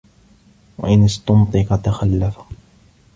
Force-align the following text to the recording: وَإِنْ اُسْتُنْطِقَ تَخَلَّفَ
وَإِنْ 0.77 1.03
اُسْتُنْطِقَ 1.05 1.75
تَخَلَّفَ 1.83 2.39